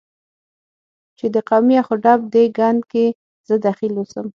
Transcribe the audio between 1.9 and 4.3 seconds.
و ډب دې ګند کې زه دخیل اوسم،